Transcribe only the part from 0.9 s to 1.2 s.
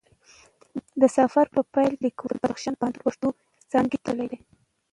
د